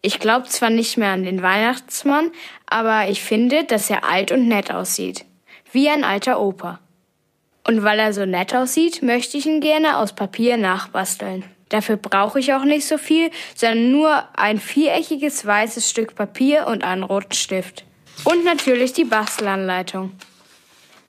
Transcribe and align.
Ich 0.00 0.20
glaube 0.20 0.46
zwar 0.46 0.70
nicht 0.70 0.96
mehr 0.96 1.10
an 1.10 1.24
den 1.24 1.42
Weihnachtsmann, 1.42 2.30
aber 2.66 3.08
ich 3.08 3.22
finde, 3.22 3.64
dass 3.64 3.90
er 3.90 4.04
alt 4.04 4.30
und 4.30 4.46
nett 4.46 4.70
aussieht. 4.70 5.24
Wie 5.72 5.88
ein 5.88 6.04
alter 6.04 6.40
Opa. 6.40 6.78
Und 7.66 7.82
weil 7.82 7.98
er 7.98 8.12
so 8.12 8.24
nett 8.24 8.54
aussieht, 8.54 9.02
möchte 9.02 9.36
ich 9.36 9.46
ihn 9.46 9.60
gerne 9.60 9.98
aus 9.98 10.14
Papier 10.14 10.56
nachbasteln. 10.56 11.44
Dafür 11.68 11.96
brauche 11.96 12.38
ich 12.38 12.54
auch 12.54 12.64
nicht 12.64 12.86
so 12.86 12.96
viel, 12.96 13.30
sondern 13.54 13.92
nur 13.92 14.24
ein 14.38 14.58
viereckiges 14.58 15.44
weißes 15.44 15.90
Stück 15.90 16.14
Papier 16.14 16.66
und 16.66 16.84
einen 16.84 17.02
roten 17.02 17.34
Stift. 17.34 17.84
Und 18.24 18.44
natürlich 18.44 18.92
die 18.92 19.04
Bastelanleitung. 19.04 20.12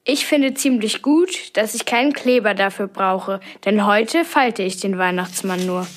Ich 0.03 0.25
finde 0.25 0.53
ziemlich 0.55 1.01
gut, 1.01 1.55
dass 1.55 1.75
ich 1.75 1.85
keinen 1.85 2.13
Kleber 2.13 2.55
dafür 2.55 2.87
brauche, 2.87 3.39
denn 3.65 3.85
heute 3.85 4.25
falte 4.25 4.63
ich 4.63 4.77
den 4.77 4.97
Weihnachtsmann 4.97 5.65
nur. 5.65 5.87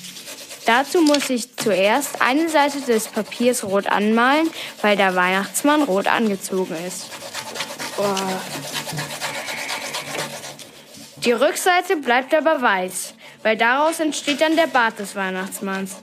Dazu 0.67 1.01
muss 1.01 1.29
ich 1.29 1.57
zuerst 1.57 2.21
eine 2.23 2.49
Seite 2.49 2.81
des 2.81 3.09
Papiers 3.09 3.65
rot 3.65 3.87
anmalen, 3.87 4.49
weil 4.81 4.97
der 4.97 5.15
Weihnachtsmann 5.17 5.83
rot 5.83 6.07
angezogen 6.07 6.77
ist. 6.87 7.07
Oh. 7.99 8.15
Die 11.25 11.33
Rückseite 11.33 11.97
bleibt 11.97 12.35
aber 12.35 12.63
weiß, 12.63 13.15
weil 13.43 13.57
daraus 13.57 14.01
entsteht 14.01 14.41
dann 14.41 14.57
der 14.57 14.67
Bart 14.67 14.99
des 14.99 15.15
Weihnachtsmanns. 15.17 15.97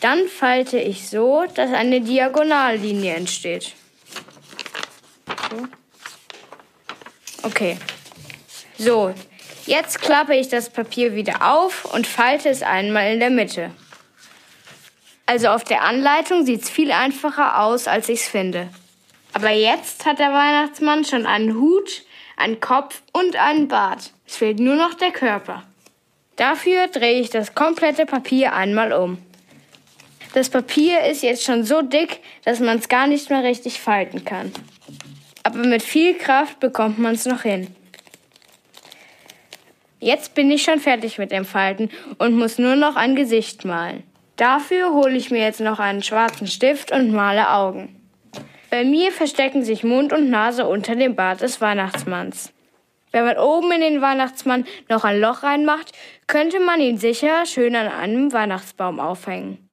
Dann 0.00 0.28
falte 0.28 0.78
ich 0.78 1.08
so, 1.08 1.44
dass 1.54 1.72
eine 1.72 2.00
Diagonallinie 2.00 3.14
entsteht. 3.14 3.72
Okay. 7.42 7.78
So, 8.76 9.14
jetzt 9.66 10.00
klappe 10.00 10.34
ich 10.34 10.48
das 10.48 10.70
Papier 10.70 11.14
wieder 11.14 11.52
auf 11.52 11.84
und 11.94 12.06
falte 12.06 12.48
es 12.48 12.62
einmal 12.62 13.12
in 13.12 13.20
der 13.20 13.30
Mitte. 13.30 13.70
Also 15.26 15.48
auf 15.48 15.64
der 15.64 15.82
Anleitung 15.82 16.44
sieht 16.44 16.62
es 16.62 16.70
viel 16.70 16.92
einfacher 16.92 17.60
aus, 17.60 17.86
als 17.86 18.08
ich 18.08 18.20
es 18.20 18.28
finde. 18.28 18.68
Aber 19.32 19.50
jetzt 19.50 20.04
hat 20.06 20.18
der 20.18 20.32
Weihnachtsmann 20.32 21.04
schon 21.04 21.26
einen 21.26 21.54
Hut, 21.54 22.02
einen 22.36 22.60
Kopf 22.60 23.02
und 23.12 23.36
einen 23.36 23.68
Bart. 23.68 24.12
Es 24.26 24.36
fehlt 24.36 24.60
nur 24.60 24.76
noch 24.76 24.94
der 24.94 25.10
Körper. 25.10 25.62
Dafür 26.36 26.88
drehe 26.88 27.20
ich 27.20 27.30
das 27.30 27.54
komplette 27.54 28.06
Papier 28.06 28.54
einmal 28.54 28.92
um. 28.92 29.18
Das 30.34 30.50
Papier 30.50 31.04
ist 31.04 31.22
jetzt 31.22 31.44
schon 31.44 31.64
so 31.64 31.80
dick, 31.80 32.20
dass 32.44 32.58
man 32.58 32.78
es 32.78 32.88
gar 32.88 33.06
nicht 33.06 33.30
mehr 33.30 33.44
richtig 33.44 33.80
falten 33.80 34.24
kann. 34.24 34.52
Aber 35.44 35.58
mit 35.58 35.82
viel 35.82 36.14
Kraft 36.18 36.58
bekommt 36.58 36.98
man 36.98 37.14
es 37.14 37.24
noch 37.24 37.42
hin. 37.42 37.74
Jetzt 40.04 40.34
bin 40.34 40.50
ich 40.50 40.62
schon 40.62 40.80
fertig 40.80 41.16
mit 41.16 41.32
dem 41.32 41.46
Falten 41.46 41.88
und 42.18 42.36
muss 42.36 42.58
nur 42.58 42.76
noch 42.76 42.94
ein 42.94 43.16
Gesicht 43.16 43.64
malen. 43.64 44.02
Dafür 44.36 44.92
hole 44.92 45.16
ich 45.16 45.30
mir 45.30 45.40
jetzt 45.40 45.62
noch 45.62 45.78
einen 45.78 46.02
schwarzen 46.02 46.46
Stift 46.46 46.92
und 46.92 47.10
male 47.10 47.48
Augen. 47.48 48.02
Bei 48.68 48.84
mir 48.84 49.12
verstecken 49.12 49.64
sich 49.64 49.82
Mund 49.82 50.12
und 50.12 50.28
Nase 50.28 50.66
unter 50.66 50.94
dem 50.94 51.16
Bart 51.16 51.40
des 51.40 51.62
Weihnachtsmanns. 51.62 52.52
Wenn 53.12 53.24
man 53.24 53.38
oben 53.38 53.72
in 53.72 53.80
den 53.80 54.02
Weihnachtsmann 54.02 54.66
noch 54.90 55.04
ein 55.04 55.22
Loch 55.22 55.42
reinmacht, 55.42 55.92
könnte 56.26 56.60
man 56.60 56.80
ihn 56.80 56.98
sicher 56.98 57.46
schön 57.46 57.74
an 57.74 57.88
einem 57.88 58.30
Weihnachtsbaum 58.30 59.00
aufhängen. 59.00 59.70